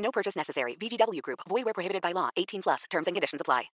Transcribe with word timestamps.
No 0.00 0.10
purchase 0.10 0.36
necessary. 0.36 0.76
VGW 0.76 1.22
Group. 1.22 1.40
Void 1.48 1.64
where 1.64 1.74
prohibited 1.74 2.02
by 2.02 2.12
law. 2.12 2.28
18 2.36 2.62
plus. 2.62 2.84
Terms 2.90 3.06
and 3.06 3.14
conditions 3.16 3.40
apply. 3.40 3.70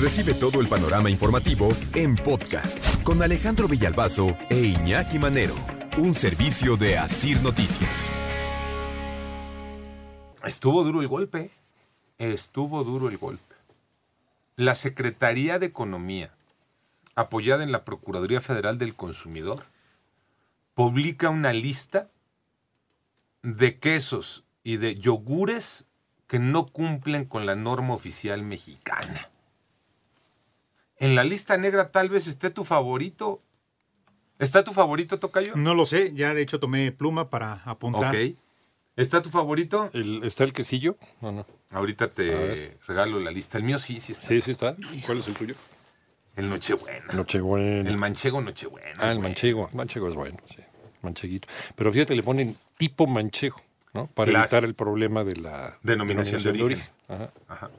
Recibe 0.00 0.32
todo 0.34 0.60
el 0.60 0.68
panorama 0.68 1.10
informativo 1.10 1.70
en 1.96 2.14
podcast 2.14 2.78
con 3.02 3.20
Alejandro 3.20 3.66
Villalbazo 3.66 4.28
e 4.48 4.66
Iñaki 4.66 5.18
Manero, 5.18 5.56
un 5.96 6.14
servicio 6.14 6.76
de 6.76 6.96
Asir 6.96 7.42
Noticias. 7.42 8.16
Estuvo 10.44 10.84
duro 10.84 11.02
el 11.02 11.08
golpe. 11.08 11.50
Estuvo 12.18 12.84
duro 12.84 13.08
el 13.08 13.18
golpe. 13.18 13.54
La 14.54 14.76
Secretaría 14.76 15.58
de 15.58 15.66
Economía, 15.66 16.30
apoyada 17.16 17.64
en 17.64 17.72
la 17.72 17.84
Procuraduría 17.84 18.40
Federal 18.40 18.78
del 18.78 18.94
Consumidor, 18.94 19.64
publica 20.74 21.28
una 21.28 21.52
lista 21.52 22.08
de 23.42 23.80
quesos 23.80 24.44
y 24.68 24.76
de 24.76 24.96
yogures 24.96 25.86
que 26.26 26.38
no 26.38 26.66
cumplen 26.66 27.24
con 27.24 27.46
la 27.46 27.54
norma 27.56 27.94
oficial 27.94 28.42
mexicana. 28.42 29.30
En 30.98 31.14
la 31.14 31.24
lista 31.24 31.56
negra 31.56 31.90
tal 31.90 32.10
vez 32.10 32.26
esté 32.26 32.50
tu 32.50 32.64
favorito. 32.64 33.40
¿Está 34.38 34.62
tu 34.64 34.74
favorito, 34.74 35.18
Tocayo? 35.18 35.54
No 35.56 35.72
lo 35.74 35.86
sé, 35.86 36.12
ya 36.14 36.34
de 36.34 36.42
hecho 36.42 36.60
tomé 36.60 36.92
pluma 36.92 37.30
para 37.30 37.54
apuntar. 37.64 38.14
Ok. 38.14 38.36
¿Está 38.96 39.22
tu 39.22 39.30
favorito? 39.30 39.88
El- 39.94 40.22
¿Está 40.22 40.44
el 40.44 40.52
quesillo? 40.52 40.98
No, 41.22 41.32
no. 41.32 41.46
Ahorita 41.70 42.08
te 42.12 42.76
regalo 42.86 43.20
la 43.20 43.30
lista. 43.30 43.56
El 43.56 43.64
mío 43.64 43.78
sí, 43.78 43.98
sí 44.00 44.12
está. 44.12 44.28
Sí, 44.28 44.42
sí 44.42 44.50
está. 44.50 44.76
¿Cuál 45.06 45.18
es 45.18 45.28
el 45.28 45.34
tuyo? 45.34 45.54
El 46.36 46.50
Nochebuena. 46.50 47.06
Nochebuena. 47.14 47.88
El 47.88 47.96
manchego 47.96 48.42
Nochebuena. 48.42 48.90
ah, 48.98 49.06
el 49.12 49.14
bueno. 49.14 49.20
manchego. 49.22 49.68
El 49.70 49.76
manchego 49.76 50.08
es 50.08 50.14
bueno, 50.14 50.36
sí. 50.50 50.62
Mancheguito. 51.00 51.48
Pero 51.74 51.90
fíjate, 51.90 52.14
le 52.14 52.22
ponen 52.22 52.54
tipo 52.76 53.06
manchego, 53.06 53.56
¿no? 53.94 54.06
Para 54.08 54.30
Claro. 54.30 54.44
evitar 54.44 54.64
el 54.64 54.74
problema 54.74 55.24
de 55.24 55.36
la 55.36 55.78
Denominación 55.82 56.42
de 56.42 56.62
origen. 56.62 56.86
Ajá. 57.08 57.30
Ajá. 57.48 57.70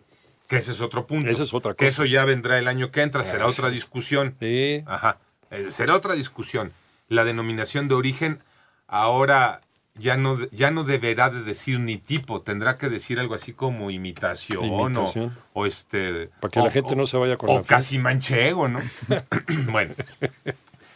Que 0.47 0.57
ese 0.57 0.71
es 0.71 0.81
otro 0.81 1.05
punto. 1.05 1.29
Esa 1.29 1.43
es 1.43 1.53
otra 1.53 1.75
Que 1.75 1.87
eso 1.87 2.05
ya 2.05 2.25
vendrá 2.25 2.57
el 2.57 2.67
año 2.67 2.89
que 2.91 3.01
entra, 3.03 3.23
será 3.23 3.45
otra 3.47 3.69
discusión. 3.69 4.35
Sí. 4.39 4.83
Ajá. 4.87 5.17
Eh, 5.51 5.67
será 5.69 5.95
otra 5.95 6.13
discusión. 6.15 6.71
La 7.07 7.23
denominación 7.23 7.87
de 7.87 7.95
origen 7.95 8.39
ahora 8.87 9.61
ya 9.95 10.15
no, 10.17 10.37
ya 10.51 10.71
no 10.71 10.83
deberá 10.85 11.29
de 11.29 11.43
decir 11.43 11.79
ni 11.79 11.97
tipo, 11.97 12.41
tendrá 12.41 12.77
que 12.77 12.89
decir 12.89 13.19
algo 13.19 13.35
así 13.35 13.53
como 13.53 13.91
imitación, 13.91 14.63
Imitación. 14.65 15.35
O, 15.53 15.61
o 15.61 15.65
este... 15.65 16.29
Para 16.39 16.51
que 16.51 16.59
o- 16.61 16.65
la 16.65 16.71
gente 16.71 16.93
o- 16.93 16.95
no 16.95 17.05
se 17.05 17.17
vaya 17.17 17.37
con 17.37 17.49
O 17.49 17.55
la 17.55 17.63
casi 17.63 17.99
manchego, 17.99 18.67
¿no? 18.69 18.81
bueno. 19.71 19.93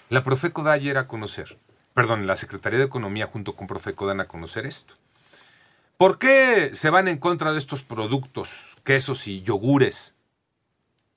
La 0.09 0.23
Profeco 0.23 0.63
da 0.63 0.71
ayer 0.73 0.97
a 0.97 1.07
conocer, 1.07 1.57
perdón, 1.93 2.27
la 2.27 2.35
Secretaría 2.37 2.79
de 2.79 2.85
Economía 2.85 3.25
junto 3.27 3.55
con 3.55 3.67
Profeco 3.67 4.05
dan 4.07 4.19
a 4.21 4.25
conocer 4.25 4.65
esto. 4.65 4.95
¿Por 6.03 6.19
qué 6.19 6.71
se 6.75 6.89
van 6.89 7.07
en 7.07 7.17
contra 7.17 7.53
de 7.53 7.59
estos 7.59 7.81
productos, 7.81 8.75
quesos 8.83 9.25
y 9.25 9.41
yogures? 9.41 10.17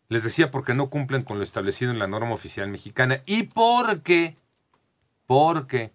Les 0.08 0.22
decía 0.22 0.52
porque 0.52 0.74
no 0.74 0.90
cumplen 0.90 1.22
con 1.22 1.38
lo 1.38 1.42
establecido 1.42 1.90
en 1.90 1.98
la 1.98 2.06
norma 2.06 2.32
oficial 2.32 2.68
mexicana 2.68 3.20
y 3.26 3.42
porque, 3.42 4.36
porque 5.26 5.91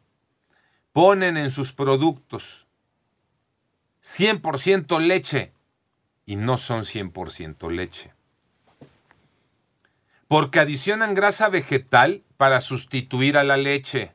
ponen 0.91 1.37
en 1.37 1.51
sus 1.51 1.71
productos 1.71 2.67
100% 4.03 4.99
leche 4.99 5.53
y 6.25 6.35
no 6.35 6.57
son 6.57 6.81
100% 6.81 7.71
leche. 7.71 8.11
Porque 10.27 10.59
adicionan 10.59 11.13
grasa 11.13 11.47
vegetal 11.47 12.23
para 12.35 12.59
sustituir 12.59 13.37
a 13.37 13.45
la 13.45 13.55
leche. 13.55 14.11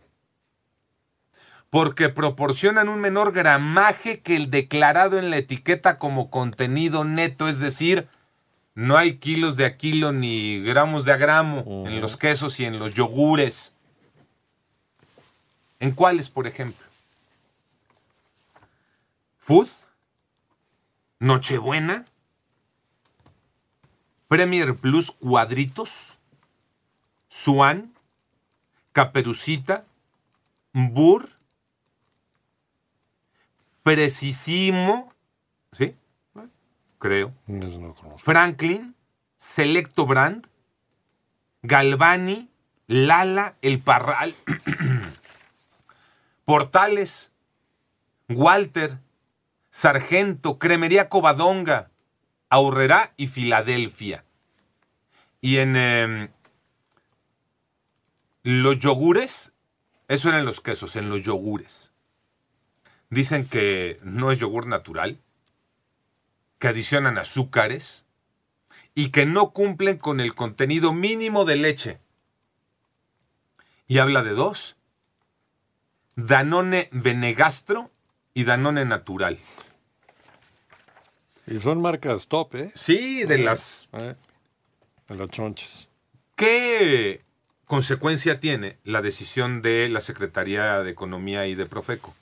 Porque 1.71 2.09
proporcionan 2.09 2.89
un 2.89 3.01
menor 3.01 3.33
gramaje 3.33 4.21
que 4.21 4.37
el 4.37 4.51
declarado 4.51 5.19
en 5.19 5.31
la 5.31 5.39
etiqueta 5.39 5.99
como 5.99 6.31
contenido 6.31 7.05
neto, 7.05 7.49
es 7.49 7.59
decir, 7.59 8.09
no 8.75 8.97
hay 8.97 9.17
kilos 9.17 9.57
de 9.57 9.65
a 9.65 9.77
kilo 9.77 10.13
ni 10.13 10.61
gramos 10.61 11.05
de 11.05 11.13
a 11.13 11.17
gramo 11.17 11.87
en 11.87 12.01
los 12.01 12.17
quesos 12.17 12.61
y 12.61 12.65
en 12.65 12.79
los 12.79 12.95
yogures. 12.95 13.75
¿En 15.81 15.93
cuáles, 15.93 16.31
por 16.31 16.47
ejemplo? 16.47 16.87
Food, 19.39 19.69
Nochebuena, 21.19 22.05
Premier 24.29 24.75
Plus 24.75 25.11
Cuadritos, 25.13 26.15
Swan, 27.29 27.95
Caperucita, 28.93 29.85
Burr, 30.73 31.29
Precisimo, 33.87 35.13
¿sí? 35.71 35.95
Creo. 36.99 37.33
No. 37.47 37.95
Franklin, 38.19 38.97
Selecto 39.37 40.07
Brand, 40.07 40.45
Galvani, 41.63 42.51
Lala, 42.89 43.55
El 43.63 43.79
Parral, 43.79 44.35
Portales, 46.45 47.33
Walter, 48.29 48.99
Sargento, 49.71 50.59
Cremería 50.59 51.09
Covadonga, 51.09 51.93
Aurrerá 52.51 53.13
y 53.17 53.29
Filadelfia. 53.29 54.25
Y 55.41 55.59
en 55.59 55.77
em, 55.77 56.29
los 58.43 58.81
yogures, 58.81 59.53
eso 60.09 60.29
eran 60.29 60.45
los 60.45 60.61
quesos, 60.61 60.97
en 60.97 61.09
los 61.09 61.23
yogures. 61.23 61.93
Dicen 63.11 63.49
que 63.49 63.99
no 64.03 64.33
es 64.33 64.39
yogur 64.39 64.67
natural, 64.67 65.19
que 66.59 66.69
adicionan 66.69 67.19
azúcares 67.19 68.05
y 68.95 69.11
que 69.11 69.27
no 69.27 69.51
cumplen 69.51 69.99
con 69.99 70.21
el 70.21 70.35
contenido 70.35 70.93
mínimo 70.93 71.45
de 71.45 71.57
leche. 71.57 71.99
Y 73.87 73.99
habla 73.99 74.25
de 74.25 74.31
dos, 74.31 74.77
Danone 76.17 76.89
Benegastro 76.93 77.91
y 78.35 78.45
Danone 78.45 78.85
Natural. 78.85 79.39
Y 81.47 81.59
son 81.61 81.81
marcas 81.81 82.27
top, 82.27 82.55
¿eh? 82.57 82.73
Sí, 82.75 83.25
de 83.25 83.39
las... 83.39 83.89
Eh, 83.93 84.17
De 85.09 85.15
las 85.15 85.29
chonches. 85.29 85.89
¿Qué 86.35 87.23
consecuencia 87.67 88.41
tiene 88.41 88.79
la 88.83 89.01
decisión 89.01 89.63
de 89.63 89.89
la 89.89 90.01
Secretaría 90.01 90.83
de 90.83 90.91
Economía 90.91 91.47
y 91.47 91.55
de 91.55 91.67
Profeco? 91.67 92.15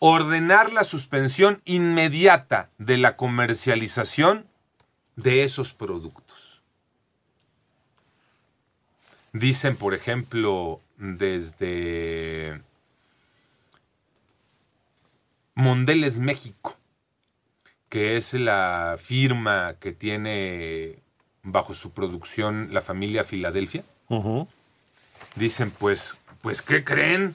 Ordenar 0.00 0.72
la 0.72 0.84
suspensión 0.84 1.60
inmediata 1.64 2.70
de 2.78 2.98
la 2.98 3.16
comercialización 3.16 4.46
de 5.16 5.42
esos 5.42 5.72
productos. 5.72 6.62
Dicen, 9.32 9.76
por 9.76 9.94
ejemplo, 9.94 10.80
desde 10.96 12.60
Mondeles 15.54 16.18
México, 16.18 16.76
que 17.88 18.16
es 18.16 18.34
la 18.34 18.96
firma 18.98 19.74
que 19.80 19.92
tiene 19.92 20.98
bajo 21.42 21.74
su 21.74 21.90
producción 21.92 22.68
la 22.72 22.82
familia 22.82 23.24
Filadelfia. 23.24 23.84
Dicen, 25.34 25.70
pues, 25.70 26.18
pues, 26.42 26.62
¿qué 26.62 26.84
creen? 26.84 27.34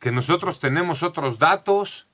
Que 0.00 0.10
nosotros 0.10 0.58
tenemos 0.58 1.04
otros 1.04 1.38
datos. 1.38 2.08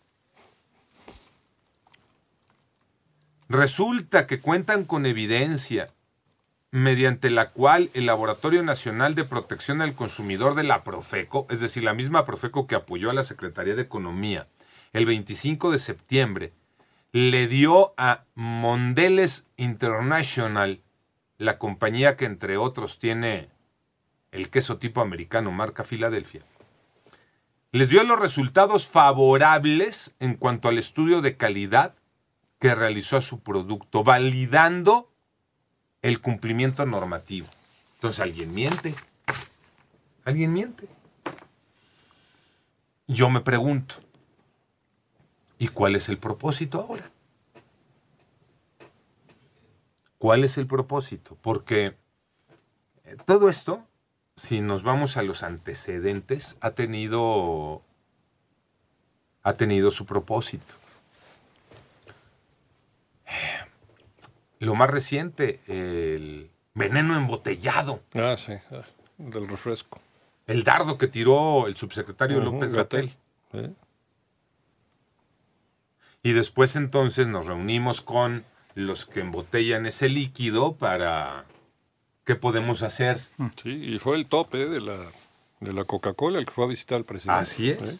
Resulta 3.49 4.27
que 4.27 4.41
cuentan 4.41 4.85
con 4.85 5.07
evidencia 5.07 5.91
mediante 6.73 7.31
la 7.31 7.53
cual 7.53 7.91
el 7.95 8.07
Laboratorio 8.07 8.63
Nacional 8.63 9.15
de 9.15 9.25
Protección 9.25 9.81
al 9.81 9.95
Consumidor 9.95 10.55
de 10.55 10.65
la 10.65 10.85
Profeco, 10.85 11.47
es 11.49 11.61
decir, 11.61 11.85
la 11.85 11.95
misma 11.95 12.27
Profeco 12.27 12.67
que 12.67 12.75
apoyó 12.75 13.09
a 13.09 13.15
la 13.15 13.25
Secretaría 13.25 13.75
de 13.75 13.83
Economía 13.83 14.47
el 14.93 15.07
25 15.07 15.71
de 15.71 15.79
septiembre, 15.79 16.53
le 17.13 17.49
dio 17.49 17.95
a 17.97 18.25
Mondeles 18.35 19.49
International, 19.57 20.83
la 21.39 21.59
compañía 21.59 22.17
que 22.17 22.25
entre 22.25 22.57
otros 22.57 22.99
tiene 22.99 23.49
el 24.33 24.51
queso 24.51 24.77
tipo 24.77 25.01
americano 25.01 25.51
marca 25.51 25.85
Filadelfia, 25.85 26.43
les 27.73 27.91
dio 27.91 28.03
los 28.05 28.19
resultados 28.19 28.87
favorables 28.87 30.15
en 30.21 30.35
cuanto 30.35 30.69
al 30.69 30.79
estudio 30.79 31.21
de 31.21 31.37
calidad 31.37 31.95
que 32.59 32.75
realizó 32.75 33.17
a 33.17 33.23
su 33.23 33.41
producto, 33.41 34.03
validando 34.03 35.13
el 36.03 36.21
cumplimiento 36.21 36.87
normativo. 36.87 37.49
Entonces 37.95 38.21
alguien 38.21 38.55
miente. 38.55 38.95
Alguien 40.25 40.53
miente. 40.53 40.89
Yo 43.07 43.31
me 43.31 43.41
pregunto, 43.41 43.95
¿y 45.59 45.69
cuál 45.69 45.95
es 45.97 46.09
el 46.09 46.19
propósito 46.19 46.81
ahora? 46.81 47.11
¿Cuál 50.19 50.45
es 50.45 50.59
el 50.59 50.67
propósito? 50.67 51.37
Porque 51.41 51.97
eh, 53.05 53.17
todo 53.27 53.49
esto, 53.49 53.87
si 54.37 54.61
nos 54.61 54.83
vamos 54.83 55.17
a 55.17 55.23
los 55.23 55.43
antecedentes, 55.43 56.57
ha 56.61 56.73
tenido, 56.73 57.83
ha 59.43 59.55
tenido 59.55 59.91
su 59.91 60.05
propósito. 60.07 60.75
Lo 64.59 64.75
más 64.75 64.91
reciente, 64.91 65.61
el 65.67 66.51
veneno 66.75 67.17
embotellado, 67.17 68.01
Ah, 68.15 68.37
sí, 68.39 68.53
ah, 68.71 68.83
del 69.19 69.47
refresco. 69.49 70.01
el 70.47 70.65
dardo 70.65 70.97
que 70.97 71.09
tiró 71.09 71.67
el 71.67 71.77
subsecretario 71.77 72.41
López 72.41 72.73
Gatel. 72.73 73.15
¿eh? 73.53 73.73
Y 76.23 76.33
después 76.33 76.75
entonces 76.77 77.27
nos 77.27 77.47
reunimos 77.47 78.01
con 78.01 78.45
los 78.75 79.05
que 79.07 79.21
embotellan 79.21 79.87
ese 79.87 80.09
líquido 80.09 80.75
para 80.77 81.45
qué 82.27 82.35
podemos 82.35 82.83
hacer. 82.83 83.19
Sí, 83.63 83.71
y 83.71 83.99
fue 83.99 84.17
el 84.17 84.27
tope 84.27 84.67
de 84.69 84.81
la, 84.81 84.99
de 85.61 85.73
la 85.73 85.85
Coca-Cola 85.85 86.39
el 86.41 86.45
que 86.45 86.53
fue 86.53 86.65
a 86.65 86.69
visitar 86.69 86.99
al 86.99 87.05
presidente. 87.05 87.41
Así 87.41 87.71
es. 87.71 87.81
¿eh? 87.81 87.99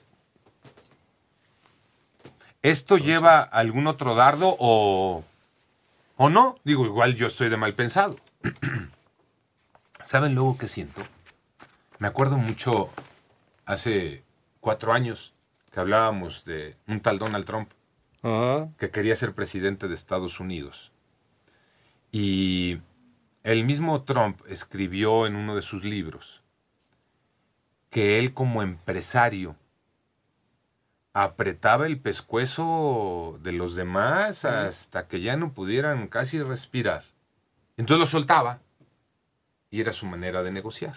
¿Esto 2.61 2.99
lleva 2.99 3.41
algún 3.41 3.87
otro 3.87 4.15
dardo 4.17 4.57
o, 4.59 5.25
o 6.17 6.29
no? 6.29 6.57
Digo, 6.65 6.85
igual 6.85 7.15
yo 7.15 7.29
estoy 7.29 7.49
de 7.49 7.57
mal 7.57 7.75
pensado. 7.75 8.17
¿Saben 10.05 10.35
luego 10.35 10.59
qué 10.59 10.67
siento? 10.67 11.01
Me 11.99 12.09
acuerdo 12.09 12.37
mucho 12.37 12.91
hace 13.65 14.25
cuatro 14.61 14.93
años 14.93 15.33
que 15.73 15.79
hablábamos 15.79 16.45
de 16.45 16.77
un 16.89 17.01
tal 17.01 17.19
Donald 17.19 17.45
Trump 17.45 17.71
Ajá. 18.23 18.69
que 18.79 18.91
quería 18.91 19.15
ser 19.15 19.35
presidente 19.35 19.87
de 19.87 19.95
Estados 19.95 20.41
Unidos. 20.41 20.91
Y 22.11 22.79
el 23.47 23.65
mismo 23.65 24.03
Trump 24.03 24.41
escribió 24.49 25.25
en 25.25 25.37
uno 25.37 25.55
de 25.55 25.63
sus 25.63 25.85
libros 25.85 26.43
que 27.91 28.19
él 28.19 28.35
como 28.35 28.61
empresario 28.61 29.55
apretaba 31.13 31.87
el 31.87 32.01
pescuezo 32.01 33.39
de 33.45 33.53
los 33.53 33.77
demás 33.77 34.45
hasta 34.45 35.07
que 35.07 35.21
ya 35.21 35.37
no 35.37 35.53
pudieran 35.53 36.09
casi 36.09 36.43
respirar. 36.43 37.05
Entonces 37.77 38.01
lo 38.01 38.07
soltaba 38.07 38.59
y 39.71 39.81
era 39.81 39.93
su 39.93 40.07
manera 40.07 40.43
de 40.43 40.51
negociar. 40.51 40.97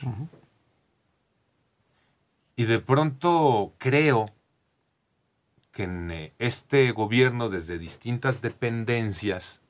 Y 2.56 2.64
de 2.66 2.80
pronto 2.80 3.76
creo 3.78 4.34
que 5.72 5.84
en 5.84 6.10
eh, 6.10 6.34
este 6.40 6.92
gobierno 6.94 7.50
desde 7.50 7.78
distintas 7.78 8.42
dependencias, 8.42 9.62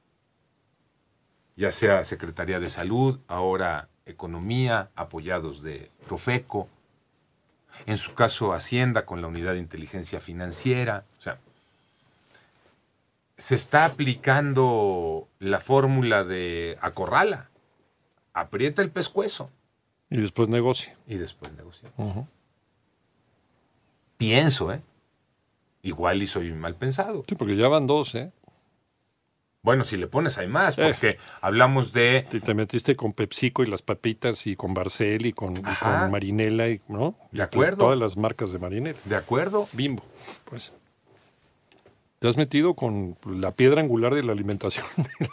ya 1.60 1.74
sea 1.74 2.06
Secretaría 2.06 2.62
de 2.62 2.70
Salud, 2.70 3.20
ahora 3.28 3.90
Economía, 4.06 4.92
apoyados 4.96 5.62
de 5.62 5.92
Profeco, 6.08 6.70
en 7.86 7.98
su 7.98 8.14
caso 8.14 8.54
Hacienda 8.54 9.06
con 9.06 9.22
la 9.22 9.28
Unidad 9.28 9.52
de 9.54 9.60
Inteligencia 9.60 10.22
Financiera, 10.22 11.04
o 11.20 11.22
sea, 11.22 11.38
se 13.38 13.56
está 13.56 13.84
aplicando 13.84 15.28
la 15.40 15.60
fórmula 15.60 16.24
de 16.24 16.78
acorrala, 16.80 17.50
aprieta 18.34 18.82
el 18.82 18.90
pescuezo 18.90 19.52
Y 20.10 20.16
después 20.16 20.48
negocia. 20.48 20.96
y 21.08 21.16
después 21.16 21.52
negocia. 21.52 21.90
Pienso, 24.18 24.72
¿eh? 24.72 24.82
Igual 25.82 26.22
y 26.22 26.28
soy 26.28 26.54
mal 26.54 26.76
pensado. 26.76 27.24
Sí, 27.28 27.36
porque 27.36 27.58
ya 27.58 27.68
van 27.68 27.86
dos, 27.86 28.16
¿eh? 28.16 28.32
Bueno, 29.62 29.84
si 29.84 29.98
le 29.98 30.08
pones 30.08 30.38
hay 30.38 30.48
más, 30.48 30.78
Eh. 30.78 30.84
porque 30.88 31.18
hablamos 31.42 31.92
de 31.92 32.26
Te, 32.30 32.40
te 32.40 32.54
metiste 32.54 32.96
con 32.96 33.12
PepsiCo 33.14 33.64
y 33.64 33.68
las 33.68 33.82
papitas 33.82 34.48
y 34.48 34.56
con 34.56 34.74
Barcel 34.74 35.26
y 35.26 35.34
con, 35.34 35.58
y 35.58 35.62
Ajá. 35.66 36.02
con 36.02 36.12
Marinela, 36.12 36.70
y, 36.70 36.80
¿no? 36.88 37.16
De 37.32 37.44
acuerdo. 37.44 37.78
Todas 37.78 38.00
las 38.00 38.16
marcas 38.16 38.52
de 38.54 38.60
Marinela. 38.60 38.98
¿De 39.06 39.16
acuerdo? 39.18 39.68
Bimbo, 39.74 40.04
pues. 40.46 40.72
Te 42.20 42.28
has 42.28 42.38
metido 42.38 42.74
con 42.74 43.18
la 43.26 43.52
piedra 43.52 43.82
angular 43.82 44.14
de 44.16 44.24
la 44.24 44.32
alimentación 44.32 44.86
del, 45.20 45.30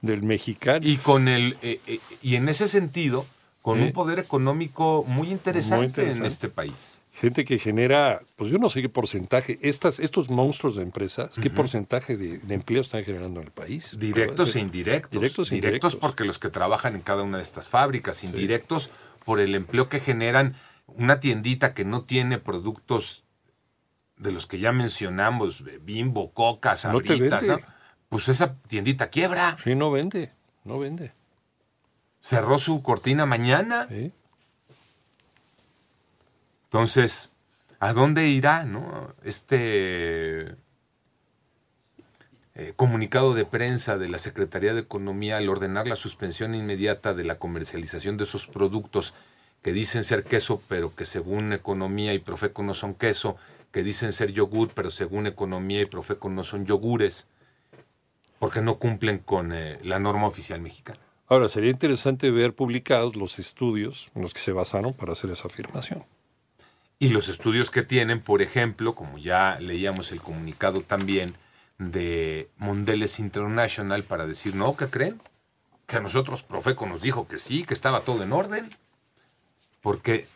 del 0.00 0.22
mexicano. 0.22 0.80
Y 0.82 0.96
con 0.98 1.28
el 1.28 1.56
eh, 1.62 1.80
eh, 1.86 2.00
y 2.22 2.36
en 2.36 2.48
ese 2.48 2.68
sentido, 2.68 3.26
con 3.62 3.80
un 3.82 3.92
poder 3.92 4.18
económico 4.18 5.04
muy 5.06 5.30
interesante, 5.30 5.76
Muy 5.78 5.86
interesante. 5.86 6.20
en 6.20 6.26
este 6.26 6.48
país. 6.48 6.72
Gente 7.20 7.46
que 7.46 7.58
genera, 7.58 8.20
pues 8.36 8.50
yo 8.50 8.58
no 8.58 8.68
sé 8.68 8.82
qué 8.82 8.90
porcentaje, 8.90 9.58
estas, 9.62 10.00
estos 10.00 10.28
monstruos 10.28 10.76
de 10.76 10.82
empresas, 10.82 11.36
qué 11.40 11.48
porcentaje 11.48 12.16
de, 12.18 12.38
de 12.38 12.54
empleo 12.54 12.82
están 12.82 13.04
generando 13.04 13.40
en 13.40 13.46
el 13.46 13.52
país. 13.52 13.96
Directos 13.98 14.50
Sí. 14.52 14.58
e 14.58 14.62
indirectos. 14.62 15.10
Directos 15.12 15.50
e 15.50 15.54
Directos 15.54 15.92
indirectos. 15.94 15.96
porque 15.96 16.24
los 16.24 16.38
que 16.38 16.50
trabajan 16.50 16.94
en 16.94 17.00
cada 17.00 17.22
una 17.22 17.38
de 17.38 17.42
estas 17.42 17.68
fábricas, 17.68 18.22
indirectos 18.22 18.90
por 19.24 19.40
el 19.40 19.54
empleo 19.54 19.88
que 19.88 19.98
generan 20.00 20.56
una 20.88 21.18
tiendita 21.18 21.72
que 21.72 21.86
no 21.86 22.02
tiene 22.04 22.38
productos 22.38 23.24
de 24.18 24.32
los 24.32 24.46
que 24.46 24.58
ya 24.58 24.72
mencionamos, 24.72 25.62
eh, 25.66 25.78
Bimbo, 25.82 26.32
Coca, 26.32 26.76
Sabritas. 26.76 27.42
¿no? 27.44 27.58
Pues 28.10 28.28
esa 28.28 28.56
tiendita 28.68 29.08
quiebra. 29.08 29.56
Sí, 29.64 29.74
no 29.74 29.90
vende, 29.90 30.32
no 30.64 30.78
vende. 30.78 31.12
Cerró 32.20 32.58
su 32.58 32.82
cortina 32.82 33.24
mañana. 33.26 33.86
¿eh? 33.90 34.10
Entonces, 36.76 37.32
¿a 37.80 37.94
dónde 37.94 38.28
irá 38.28 38.64
no? 38.64 39.14
este 39.24 40.56
eh, 42.54 42.74
comunicado 42.76 43.32
de 43.32 43.46
prensa 43.46 43.96
de 43.96 44.10
la 44.10 44.18
Secretaría 44.18 44.74
de 44.74 44.82
Economía 44.82 45.38
al 45.38 45.48
ordenar 45.48 45.88
la 45.88 45.96
suspensión 45.96 46.54
inmediata 46.54 47.14
de 47.14 47.24
la 47.24 47.38
comercialización 47.38 48.18
de 48.18 48.24
esos 48.24 48.46
productos 48.46 49.14
que 49.62 49.72
dicen 49.72 50.04
ser 50.04 50.24
queso, 50.24 50.60
pero 50.68 50.94
que 50.94 51.06
según 51.06 51.54
Economía 51.54 52.12
y 52.12 52.18
Profeco 52.18 52.62
no 52.62 52.74
son 52.74 52.92
queso, 52.92 53.38
que 53.72 53.82
dicen 53.82 54.12
ser 54.12 54.32
yogur, 54.32 54.68
pero 54.74 54.90
según 54.90 55.26
Economía 55.26 55.80
y 55.80 55.86
Profeco 55.86 56.28
no 56.28 56.44
son 56.44 56.66
yogures, 56.66 57.26
porque 58.38 58.60
no 58.60 58.78
cumplen 58.78 59.20
con 59.20 59.54
eh, 59.54 59.78
la 59.82 59.98
norma 59.98 60.26
oficial 60.26 60.60
mexicana? 60.60 61.00
Ahora, 61.26 61.48
sería 61.48 61.70
interesante 61.70 62.30
ver 62.30 62.54
publicados 62.54 63.16
los 63.16 63.38
estudios 63.38 64.10
en 64.14 64.20
los 64.20 64.34
que 64.34 64.40
se 64.40 64.52
basaron 64.52 64.92
para 64.92 65.12
hacer 65.12 65.30
esa 65.30 65.48
afirmación. 65.48 66.04
Y 66.98 67.10
los 67.10 67.28
estudios 67.28 67.70
que 67.70 67.82
tienen, 67.82 68.22
por 68.22 68.40
ejemplo, 68.40 68.94
como 68.94 69.18
ya 69.18 69.58
leíamos 69.60 70.12
el 70.12 70.20
comunicado 70.20 70.80
también 70.80 71.34
de 71.78 72.48
Mondelez 72.56 73.18
International 73.18 74.02
para 74.02 74.26
decir, 74.26 74.54
no, 74.54 74.76
¿qué 74.76 74.86
creen? 74.86 75.20
Que 75.86 75.96
a 75.96 76.00
nosotros 76.00 76.42
Profeco 76.42 76.86
nos 76.86 77.02
dijo 77.02 77.28
que 77.28 77.38
sí, 77.38 77.64
que 77.64 77.74
estaba 77.74 78.00
todo 78.00 78.22
en 78.22 78.32
orden. 78.32 78.66
Porque 79.82 80.26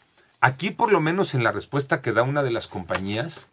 aquí, 0.41 0.71
por 0.71 0.93
lo 0.93 1.01
menos 1.01 1.35
en 1.35 1.43
la 1.43 1.53
respuesta 1.53 2.03
que 2.03 2.13
da 2.13 2.23
una 2.23 2.43
de 2.43 2.51
las 2.51 2.67
compañías, 2.67 3.49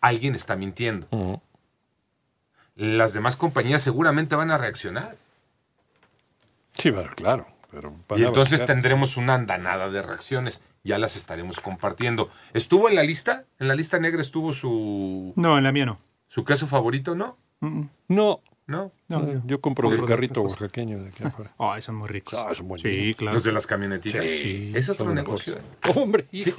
alguien 0.00 0.34
está 0.34 0.56
mintiendo. 0.56 1.42
Las 2.74 3.12
demás 3.12 3.36
compañías 3.36 3.82
seguramente 3.82 4.34
van 4.34 4.50
a 4.50 4.58
reaccionar. 4.58 5.16
Sí, 6.78 6.90
bueno, 6.90 7.10
claro. 7.14 7.46
Pero 7.76 7.94
Y 8.16 8.24
entonces 8.24 8.64
tendremos 8.64 9.16
una 9.16 9.34
andanada 9.34 9.90
de 9.90 10.02
reacciones. 10.02 10.62
Ya 10.84 10.98
las 10.98 11.16
estaremos 11.16 11.60
compartiendo. 11.60 12.30
¿Estuvo 12.54 12.88
en 12.88 12.94
la 12.94 13.02
lista? 13.02 13.44
¿En 13.58 13.68
la 13.68 13.74
lista 13.74 13.98
negra 13.98 14.22
estuvo 14.22 14.52
su, 14.52 15.32
No, 15.36 15.58
en 15.58 15.64
la 15.64 15.72
mía 15.72 15.86
no. 15.86 15.98
su 16.28 16.44
queso 16.44 16.66
favorito? 16.66 17.14
¿No? 17.14 17.36
No, 18.08 18.40
¿No? 18.68 18.90
No, 19.08 19.22
eh, 19.28 19.40
yo- 19.46 19.60
compro 19.60 19.88
del 19.90 20.00
de 20.00 20.06
carrito 20.08 20.42
oaxaqueño 20.42 20.98
de 21.02 21.08
aquí 21.10 21.22
afuera. 21.22 21.52
Ay, 21.58 21.82
son 21.82 21.94
muy 21.94 22.08
ricos. 22.08 22.34
Ah, 22.34 22.52
son 22.52 22.66
buenísimos. 22.66 22.96
Sí, 23.06 23.14
claro. 23.14 23.34
Los 23.34 23.44
de 23.44 23.52
las 23.52 23.64
camionetitas. 23.66 24.24
Sí, 24.24 24.72
es 24.74 24.88
otro 24.88 25.06
son 25.06 25.14
negocio. 25.14 25.54
mejores. 25.84 25.96
Hombre, 25.96 26.26
hijo. 26.32 26.50